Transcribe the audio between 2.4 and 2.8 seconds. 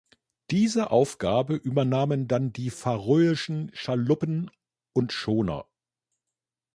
die